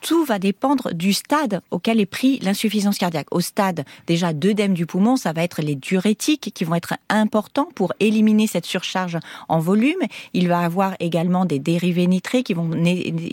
[0.02, 3.28] tout va dépendre du stade auquel est pris l'insuffisance cardiaque.
[3.30, 7.68] Au stade déjà d'œdème du poumon, ça va être les diurétiques qui vont être importants
[7.74, 10.00] pour éliminer cette surcharge en volume.
[10.34, 12.70] Il va avoir également des dérivés nitrés qui vont,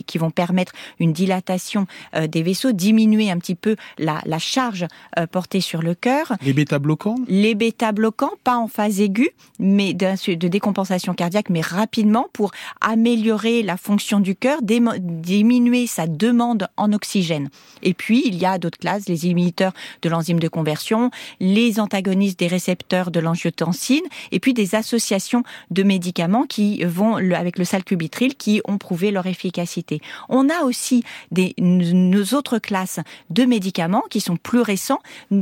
[0.06, 4.86] qui vont permettre une dilatation euh, des vaisseaux, diminuer un petit peu la, la charge
[5.18, 6.34] euh, portée sur le cœur.
[6.44, 12.52] Les bêta-bloquants Les bêta-bloquants, pas en phase aiguë, mais de décompensation cardiaque, mais rapidement pour
[12.82, 17.50] améliorer la fonction du cœur, diminuer sa demande en oxygène.
[17.84, 22.40] Et puis, il y a d'autres classes, les inhibiteurs de l'enzyme de conversion, les antagonistes
[22.40, 28.36] des récepteurs de l'angiotensine, et puis des associations de médicaments qui vont, avec le salcubitril,
[28.36, 30.02] qui ont prouvé leur efficacité.
[30.28, 35.00] On a aussi des, nos autres classes de médicaments qui sont plus récents,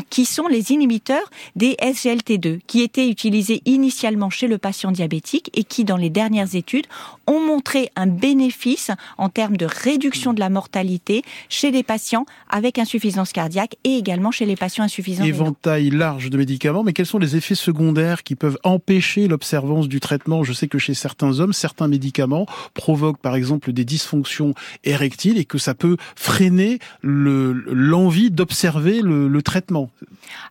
[0.09, 5.63] qui sont les inhibiteurs des SGLT2, qui étaient utilisés initialement chez le patient diabétique et
[5.63, 6.87] qui, dans les dernières études,
[7.25, 11.06] ont montré un bénéfice en termes de réduction de la mortalité
[11.49, 15.23] chez les patients avec insuffisance cardiaque et également chez les patients insuffisants.
[15.23, 19.99] Éventail large de médicaments, mais quels sont les effets secondaires qui peuvent empêcher l'observance du
[19.99, 20.43] traitement?
[20.43, 25.45] Je sais que chez certains hommes, certains médicaments provoquent par exemple des dysfonctions érectiles et
[25.45, 29.89] que ça peut freiner le- l'envie d'observer le, le traitement.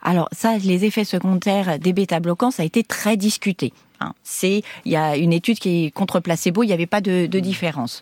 [0.02, 3.72] Alors ça, les effets secondaires des bêta-bloquants, ça a été très discuté.
[4.00, 4.12] Hein.
[4.22, 7.26] C'est, il y a une étude qui est contre placebo, il n'y avait pas de,
[7.26, 8.00] de différence.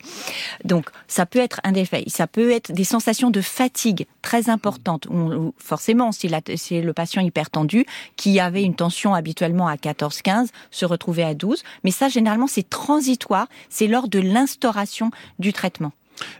[0.64, 2.04] Donc, ça peut être un effet.
[2.06, 5.06] Ça peut être des sensations de fatigue très importantes.
[5.10, 9.76] On- on- forcément, si, la- si le patient hypertendu, qui avait une tension habituellement à
[9.76, 11.62] 14-15, se retrouvait à 12.
[11.84, 13.46] Mais ça, généralement, c'est transitoire.
[13.68, 15.92] C'est lors de l'instauration du traitement.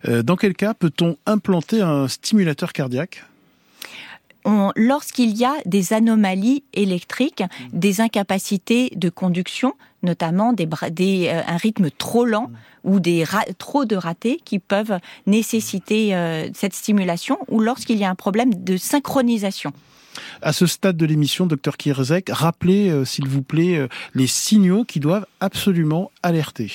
[0.09, 3.25] Euh, dans quel cas peut-on implanter un stimulateur cardiaque?
[4.77, 11.41] Lorsqu'il y a des anomalies électriques, des incapacités de conduction, notamment des, bra- des, euh,
[11.47, 12.51] un rythme trop lent
[12.83, 18.05] ou des ra- trop de ratés qui peuvent nécessiter euh, cette stimulation, ou lorsqu'il y
[18.05, 19.73] a un problème de synchronisation.
[20.43, 24.85] À ce stade de l'émission, docteur Kierzek, rappelez, euh, s'il vous plaît, euh, les signaux
[24.85, 26.71] qui doivent absolument alerter.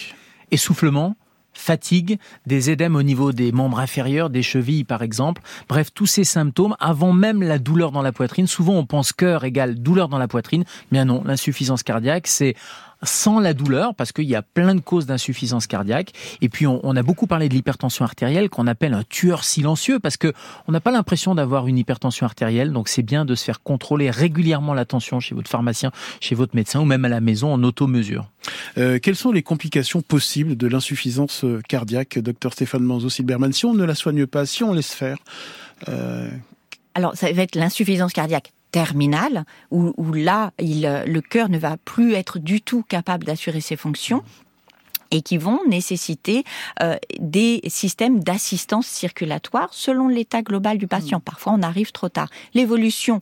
[0.51, 1.15] essoufflement,
[1.59, 5.41] fatigue, des édèmes au niveau des membres inférieurs, des chevilles par exemple.
[5.67, 8.47] Bref, tous ces symptômes avant même la douleur dans la poitrine.
[8.47, 10.63] Souvent on pense cœur égale douleur dans la poitrine.
[10.91, 12.55] Bien non, l'insuffisance cardiaque c'est
[13.03, 16.11] sans la douleur, parce qu'il y a plein de causes d'insuffisance cardiaque.
[16.41, 20.17] Et puis on, a beaucoup parlé de l'hypertension artérielle qu'on appelle un tueur silencieux, parce
[20.17, 20.33] que
[20.67, 22.71] on n'a pas l'impression d'avoir une hypertension artérielle.
[22.71, 26.55] Donc c'est bien de se faire contrôler régulièrement la tension chez votre pharmacien, chez votre
[26.55, 28.29] médecin ou même à la maison en auto-mesure.
[28.77, 33.83] Euh, quelles sont les complications possibles de l'insuffisance cardiaque, docteur Stéphane Manzo-Silberman Si on ne
[33.83, 35.17] la soigne pas, si on laisse faire,
[35.87, 36.29] euh,
[36.95, 42.13] alors, ça va être l'insuffisance cardiaque terminale, où, là, il, le cœur ne va plus
[42.13, 44.23] être du tout capable d'assurer ses fonctions
[45.11, 46.43] et qui vont nécessiter
[46.81, 51.17] euh, des systèmes d'assistance circulatoire selon l'état global du patient.
[51.19, 51.23] Mmh.
[51.23, 52.29] Parfois, on arrive trop tard.
[52.53, 53.21] L'évolution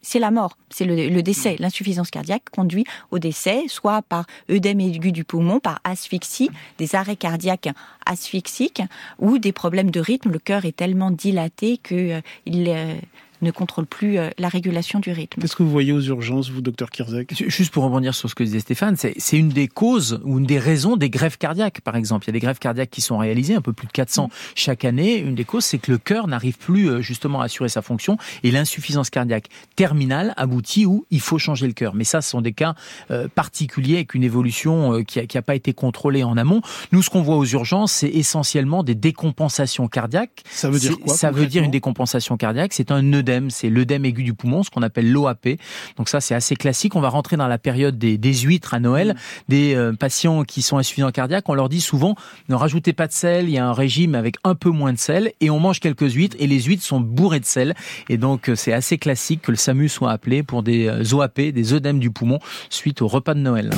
[0.00, 1.52] c'est la mort, c'est le, décès.
[1.52, 1.56] Mmh.
[1.60, 7.16] L'insuffisance cardiaque conduit au décès, soit par œdème aigu du poumon, par asphyxie, des arrêts
[7.16, 7.68] cardiaques
[8.04, 8.82] asphyxiques
[9.20, 10.32] ou des problèmes de rythme.
[10.32, 12.94] Le cœur est tellement dilaté qu'il euh,
[13.42, 15.40] ne contrôle plus euh, la régulation du rythme.
[15.40, 17.34] Qu'est-ce que vous voyez aux urgences, vous, docteur Kirzek?
[17.48, 20.58] Juste pour rebondir sur ce que disait Stéphane, c'est une des causes ou une des
[20.58, 22.24] raisons des grèves cardiaques, par exemple.
[22.24, 24.84] Il y a des grèves cardiaques qui sont réalisées, un peu plus de 400 chaque
[24.84, 25.18] année.
[25.18, 28.16] Une des causes, c'est que le cœur n'arrive plus euh, justement à assurer sa fonction
[28.42, 31.94] et l'insuffisance cardiaque terminale aboutit où il faut changer le cœur.
[31.94, 32.74] Mais ça, ce sont des cas
[33.10, 36.62] euh, particuliers avec une évolution qui n'a pas été contrôlée en amont.
[36.92, 40.44] Nous, ce qu'on voit aux urgences, c'est essentiellement des décompensations cardiaques.
[40.50, 42.72] Ça veut dire quoi Ça veut dire une décompensation cardiaque.
[42.72, 45.48] C'est un œdème c'est l'œdème aigu du poumon, ce qu'on appelle l'OAP.
[45.96, 46.96] Donc ça, c'est assez classique.
[46.96, 49.08] On va rentrer dans la période des, des huîtres à Noël.
[49.08, 49.14] Mm.
[49.48, 52.14] Des euh, patients qui sont insuffisants cardiaques, on leur dit souvent,
[52.48, 54.98] ne rajoutez pas de sel, il y a un régime avec un peu moins de
[54.98, 57.74] sel, et on mange quelques huîtres, et les huîtres sont bourrées de sel.
[58.08, 61.40] Et donc, euh, c'est assez classique que le SAMU soit appelé pour des euh, OAP,
[61.40, 62.38] des œdèmes du poumon,
[62.70, 63.70] suite au repas de Noël.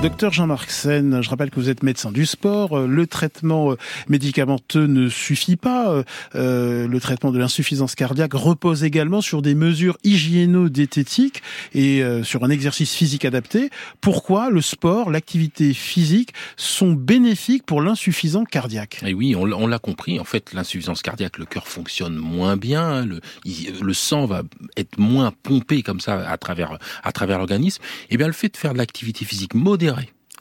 [0.00, 2.78] Docteur Jean-Marc Sen, je rappelle que vous êtes médecin du sport.
[2.78, 3.76] Euh, le traitement euh,
[4.08, 6.04] médicamenteux ne suffit pas.
[6.36, 11.42] Euh, le traitement de l'insuffisance cardiaque repose également sur des mesures hygiéno-diététiques
[11.74, 13.70] et sur un exercice physique adapté.
[14.00, 19.00] Pourquoi le sport, l'activité physique sont bénéfiques pour l'insuffisance cardiaque?
[19.02, 20.20] Et eh oui, on, l'a compris.
[20.20, 24.42] En fait, l'insuffisance cardiaque, le cœur fonctionne moins bien, le, le sang va
[24.76, 27.82] être moins pompé comme ça à travers à travers l'organisme.
[28.04, 29.87] Et eh bien, le fait de faire de l'activité physique modérée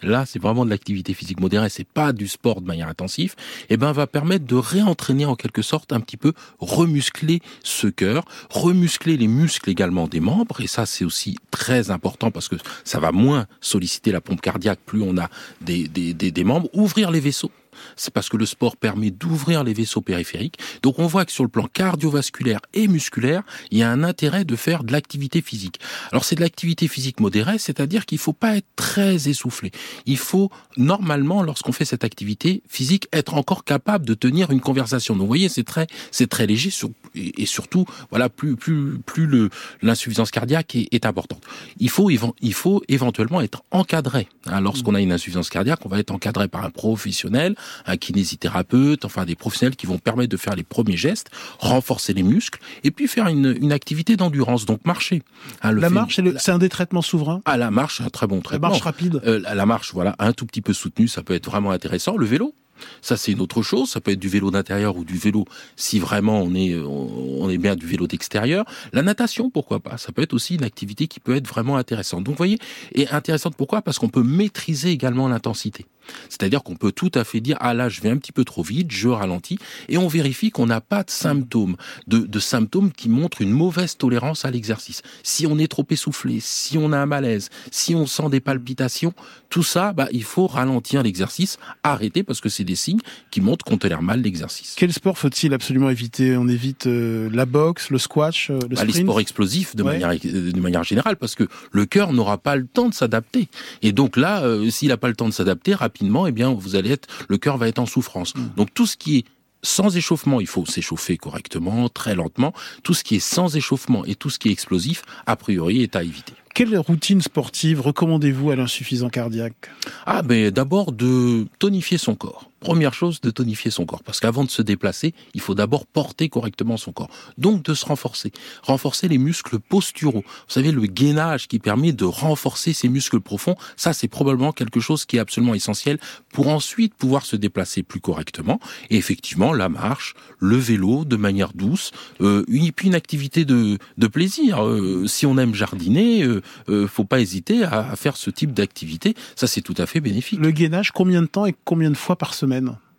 [0.01, 3.35] là c'est vraiment de l'activité physique modérée, c'est pas du sport de manière intensive,
[3.69, 7.87] et eh ben va permettre de réentraîner en quelque sorte un petit peu remuscler ce
[7.87, 10.61] cœur, remuscler les muscles également des membres.
[10.61, 14.79] Et ça c'est aussi très important parce que ça va moins solliciter la pompe cardiaque
[14.85, 15.29] plus on a
[15.61, 17.51] des, des, des membres, ouvrir les vaisseaux
[17.95, 20.57] c'est parce que le sport permet d'ouvrir les vaisseaux périphériques.
[20.81, 24.45] Donc on voit que sur le plan cardiovasculaire et musculaire, il y a un intérêt
[24.45, 25.79] de faire de l'activité physique.
[26.11, 29.71] Alors c'est de l'activité physique modérée, c'est-à-dire qu'il ne faut pas être très essoufflé.
[30.05, 35.15] Il faut normalement, lorsqu'on fait cette activité physique, être encore capable de tenir une conversation.
[35.15, 36.71] Donc vous voyez, c'est très, c'est très léger
[37.15, 39.49] et surtout, voilà, plus, plus, plus le,
[39.81, 41.43] l'insuffisance cardiaque est, importante.
[41.79, 44.27] Il faut, il faut éventuellement être encadré.
[44.45, 47.55] Hein, lorsqu'on a une insuffisance cardiaque, on va être encadré par un professionnel
[47.85, 52.23] un kinésithérapeute, enfin des professionnels qui vont permettre de faire les premiers gestes, renforcer les
[52.23, 55.23] muscles, et puis faire une, activité d'endurance, donc marcher.
[55.61, 57.41] Hein, la marche, c'est un des traitements souverains?
[57.45, 58.67] Ah, la marche, un très bon traitement.
[58.67, 61.49] La marche rapide euh, La marche, voilà, un tout petit peu soutenue, ça peut être
[61.49, 62.17] vraiment intéressant.
[62.17, 62.53] Le vélo
[63.01, 63.89] ça, c'est une autre chose.
[63.89, 67.57] Ça peut être du vélo d'intérieur ou du vélo, si vraiment on est, on est
[67.57, 68.65] bien du vélo d'extérieur.
[68.93, 69.97] La natation, pourquoi pas?
[69.97, 72.23] Ça peut être aussi une activité qui peut être vraiment intéressante.
[72.23, 72.59] Donc, vous voyez,
[72.93, 73.81] et intéressante pourquoi?
[73.81, 75.85] Parce qu'on peut maîtriser également l'intensité.
[76.29, 78.63] C'est-à-dire qu'on peut tout à fait dire ah là je vais un petit peu trop
[78.63, 81.75] vite, je ralentis et on vérifie qu'on n'a pas de symptômes,
[82.07, 85.01] de, de, symptômes qui montrent une mauvaise tolérance à l'exercice.
[85.23, 89.13] Si on est trop essoufflé, si on a un malaise, si on sent des palpitations,
[89.49, 92.99] tout ça, bah, il faut ralentir l'exercice, arrêter parce que c'est des signes
[93.31, 94.75] qui montrent qu'on tolère mal l'exercice.
[94.77, 96.37] Quel sport faut-il absolument éviter?
[96.37, 100.09] On évite euh, la boxe, le squash, euh, le bah, Les sports explosifs de, manière,
[100.09, 103.47] de manière générale parce que le cœur n'aura pas le temps de s'adapter.
[103.81, 106.75] Et donc là, euh, s'il n'a pas le temps de s'adapter rapidement, eh bien vous
[106.75, 108.35] allez être, le cœur va être en souffrance.
[108.35, 108.41] Mmh.
[108.55, 109.25] Donc tout ce qui est
[109.63, 112.53] sans échauffement, il faut s'échauffer correctement, très lentement.
[112.83, 115.95] Tout ce qui est sans échauffement et tout ce qui est explosif, a priori, est
[115.95, 116.33] à éviter.
[116.53, 119.69] Quelle routine sportive recommandez-vous à l'insuffisant cardiaque?
[120.05, 124.03] Ah ben d'abord de tonifier son corps première chose, de tonifier son corps.
[124.03, 127.09] Parce qu'avant de se déplacer, il faut d'abord porter correctement son corps.
[127.37, 128.31] Donc de se renforcer.
[128.63, 130.23] Renforcer les muscles posturaux.
[130.25, 134.79] Vous savez, le gainage qui permet de renforcer ces muscles profonds, ça c'est probablement quelque
[134.79, 135.99] chose qui est absolument essentiel
[136.33, 138.59] pour ensuite pouvoir se déplacer plus correctement.
[138.89, 141.91] Et effectivement, la marche, le vélo de manière douce,
[142.21, 144.65] euh, une, puis une activité de, de plaisir.
[144.65, 148.53] Euh, si on aime jardiner, euh, euh, faut pas hésiter à, à faire ce type
[148.53, 149.13] d'activité.
[149.35, 150.39] Ça c'est tout à fait bénéfique.
[150.39, 152.46] Le gainage, combien de temps et combien de fois par semaine?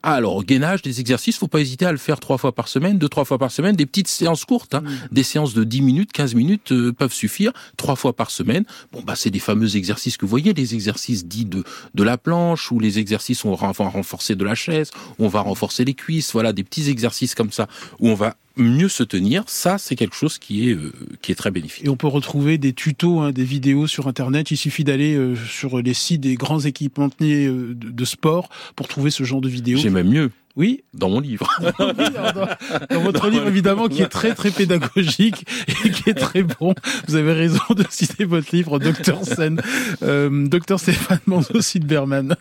[0.03, 2.99] Alors, au gainage, des exercices, faut pas hésiter à le faire trois fois par semaine,
[2.99, 4.83] deux, trois fois par semaine, des petites séances courtes, hein.
[5.11, 8.65] des séances de 10 minutes, 15 minutes euh, peuvent suffire, trois fois par semaine.
[8.93, 12.17] Bon, bah, c'est des fameux exercices que vous voyez, les exercices dits de, de la
[12.17, 15.85] planche, ou les exercices où on va renforcer de la chaise, où on va renforcer
[15.85, 17.67] les cuisses, voilà, des petits exercices comme ça,
[17.99, 20.93] où on va mieux se tenir, ça c'est quelque chose qui est euh,
[21.23, 21.85] qui est très bénéfique.
[21.85, 24.51] Et on peut retrouver des tutos, hein, des vidéos sur internet.
[24.51, 28.89] Il suffit d'aller euh, sur les sites des grands équipementiers euh, de, de, sport pour
[28.89, 29.79] trouver ce genre de vidéos.
[29.79, 30.31] J'ai même mieux.
[30.59, 31.49] Oui, dans mon livre.
[31.79, 35.45] dans, dans, votre livre évidemment qui est très très pédagogique
[35.85, 36.75] et qui est très bon.
[37.07, 39.63] Vous avez raison de citer votre livre, Docteur Sen,
[40.03, 42.35] euh, Docteur Stéphane Manzo-Silberman.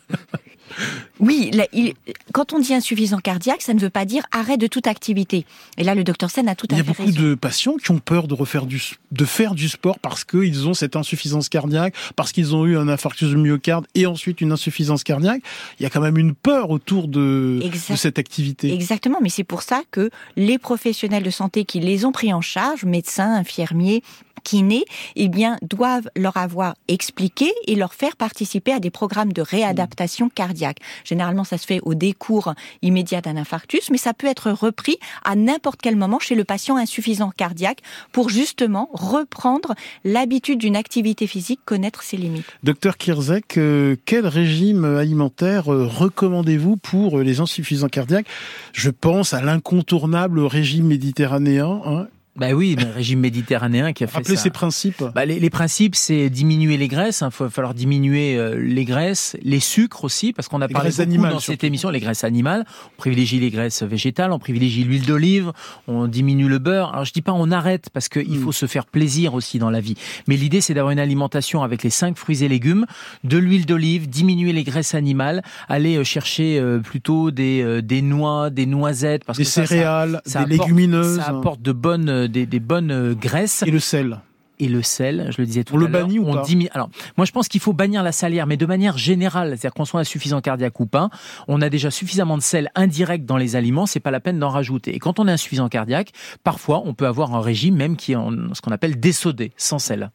[1.20, 1.94] Oui, il,
[2.32, 5.46] quand on dit insuffisant cardiaque, ça ne veut pas dire arrêt de toute activité.
[5.78, 7.76] Et là, le docteur Sen a tout à fait Il y a beaucoup de patients
[7.78, 11.50] qui ont peur de refaire du, de faire du sport parce qu'ils ont cette insuffisance
[11.50, 15.42] cardiaque, parce qu'ils ont eu un infarctus du myocarde et ensuite une insuffisance cardiaque.
[15.80, 18.74] Il y a quand même une peur autour de, de cette activité.
[18.74, 22.42] Exactement, mais c'est pour ça que les professionnels de santé qui les ont pris en
[22.42, 24.04] charge, médecins, infirmiers,
[24.48, 24.86] kinés,
[25.18, 30.30] eh bien, doivent leur avoir expliqué et leur faire participer à des programmes de réadaptation
[30.30, 30.78] cardiaque.
[31.04, 35.36] Généralement, ça se fait au décours immédiat d'un infarctus, mais ça peut être repris à
[35.36, 37.80] n'importe quel moment chez le patient insuffisant cardiaque
[38.14, 42.46] pour justement reprendre l'habitude d'une activité physique, connaître ses limites.
[42.64, 48.28] Docteur Kirzek, euh, quel régime alimentaire euh, recommandez-vous pour les insuffisants cardiaques?
[48.72, 51.82] Je pense à l'incontournable régime méditerranéen.
[51.86, 54.44] Hein, bah oui, le régime méditerranéen qui a fait Rappelez ça.
[54.44, 55.04] ses principes.
[55.16, 57.22] Bah, les, les principes, c'est diminuer les graisses.
[57.22, 60.74] Il hein, va falloir diminuer euh, les graisses, les sucres aussi, parce qu'on a Les
[60.74, 61.54] parlé beaucoup animales, dans surtout.
[61.54, 62.66] cette émission, les graisses animales.
[62.86, 65.52] On privilégie les graisses végétales, on privilégie l'huile d'olive,
[65.88, 66.94] on diminue le beurre.
[66.94, 68.44] Alors je dis pas on arrête, parce qu'il Mm.
[68.44, 69.96] faut se faire plaisir aussi dans la vie.
[70.28, 72.86] Mais l'idée, c'est d'avoir une alimentation avec les cinq fruits et légumes,
[73.24, 78.02] de l'huile d'olive, diminuer les graisses animales, aller euh, chercher euh, plutôt des, euh, des
[78.02, 81.18] noix, des noisettes, parce Des que ça, ça- céréales, ça des apporte- légumineuses.
[81.18, 84.20] Ça apporte de bonnes, euh, des, des bonnes euh, graisses Et le sel.
[84.60, 86.02] et le sel, je le disais tout On à le l'heure.
[86.08, 86.42] bannit ou on pas?
[86.44, 89.74] diminue- Alors, moi, je pense qu'il faut bannir la salière, mais de manière générale, c'est-à-dire
[89.74, 91.10] qu'on soit insuffisant cardiaque ou pas,
[91.48, 94.50] on a déjà suffisamment de sel indirect dans les aliments, c'est pas la peine d'en
[94.50, 94.96] rajouter.
[94.96, 96.12] Et quand on est insuffisant cardiaque,
[96.44, 99.80] parfois, on peut avoir un régime même qui est en, ce qu'on appelle désodé, sans
[99.80, 100.10] sel.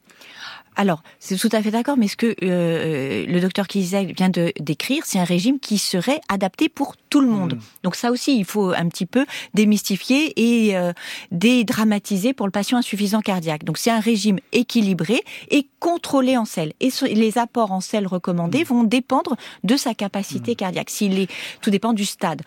[0.76, 4.52] Alors, c'est tout à fait d'accord, mais ce que euh, le docteur Kizek vient de
[4.58, 7.54] décrire, c'est un régime qui serait adapté pour tout le monde.
[7.54, 7.61] Mm.
[7.82, 10.92] Donc ça aussi, il faut un petit peu démystifier et euh,
[11.30, 13.64] dédramatiser pour le patient insuffisant cardiaque.
[13.64, 16.72] Donc c'est un régime équilibré et contrôlé en sel.
[16.80, 20.90] Et les apports en sel recommandés vont dépendre de sa capacité cardiaque.
[20.90, 21.30] S'il est,
[21.61, 22.42] tout dépend du stade.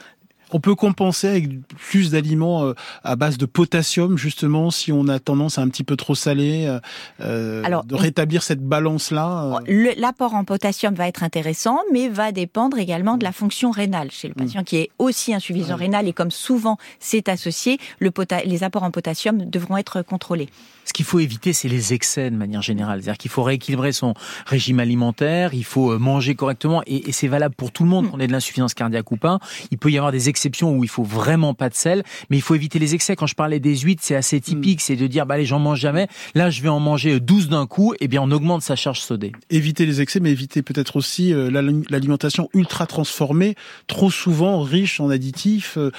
[0.52, 5.20] On peut compenser avec plus d'aliments euh, à base de potassium, justement, si on a
[5.20, 6.80] tendance à un petit peu trop salé, euh,
[7.22, 9.60] euh, Alors, de rétablir cette balance-là.
[9.68, 14.12] Le- L'apport en potassium va être intéressant, mais va dépendre également de la fonction rénale
[14.12, 18.12] chez le patient qui est aussi insuffisant rénal et comme souvent c'est associé, le
[18.46, 20.50] les apports en potassium devront être contrôlés.
[20.86, 23.02] Ce qu'il faut éviter, c'est les excès de manière générale.
[23.02, 24.14] C'est-à-dire qu'il faut rééquilibrer son
[24.46, 28.10] régime alimentaire, il faut euh, manger correctement, et, et c'est valable pour tout le monde,
[28.12, 29.40] qu'on ait de l'insuffisance cardiaque ou pas.
[29.72, 32.42] Il peut y avoir des exceptions où il faut vraiment pas de sel, mais il
[32.42, 33.16] faut éviter les excès.
[33.16, 35.80] Quand je parlais des huîtres, c'est assez typique, c'est de dire, bah allez, j'en mange
[35.80, 36.08] jamais.
[36.36, 39.32] Là, je vais en manger 12 d'un coup, et bien on augmente sa charge sodée.
[39.50, 43.56] Éviter les excès, mais éviter peut-être aussi euh, l'ali- l'alimentation ultra transformée,
[43.88, 45.92] trop souvent riche en additifs, euh,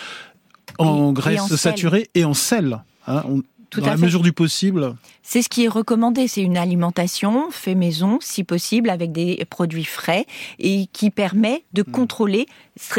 [0.79, 2.83] en Et- et graisses saturées et en sel.
[3.09, 4.05] Hein, on- Tout dans à la fait.
[4.05, 4.95] mesure du possible.
[5.23, 9.85] C'est ce qui est recommandé, c'est une alimentation fait maison, si possible, avec des produits
[9.85, 10.25] frais
[10.59, 12.47] et qui permet de contrôler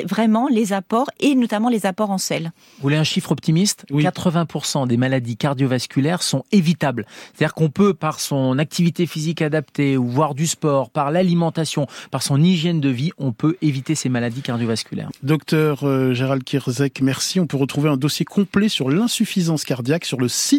[0.05, 2.51] vraiment les apports et notamment les apports en sel.
[2.77, 3.85] Vous voulez un chiffre optimiste?
[3.91, 4.03] Oui.
[4.03, 7.05] 80% des maladies cardiovasculaires sont évitables.
[7.33, 12.23] C'est-à-dire qu'on peut, par son activité physique adaptée, ou voire du sport, par l'alimentation, par
[12.23, 15.09] son hygiène de vie, on peut éviter ces maladies cardiovasculaires.
[15.23, 17.39] Docteur euh, Gérald Kirzek, merci.
[17.39, 20.56] On peut retrouver un dossier complet sur l'insuffisance cardiaque sur le site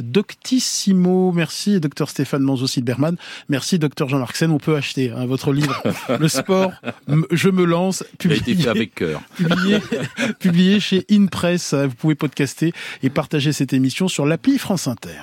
[0.00, 1.32] Doctissimo.
[1.32, 3.16] Merci, docteur Stéphane Manzo-Silberman.
[3.48, 4.50] Merci, docteur Jean-Marc Sen.
[4.50, 5.82] On peut acheter hein, votre livre,
[6.18, 6.72] Le sport,
[7.30, 9.22] je me lance, Il a été publié, fait avec cœur.
[9.36, 9.78] publié,
[10.38, 11.74] publié chez InPress.
[11.74, 15.22] Vous pouvez podcaster et partager cette émission sur l'appli France Inter.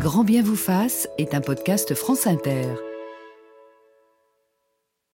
[0.00, 2.89] Grand bien vous fasse est un podcast France Inter.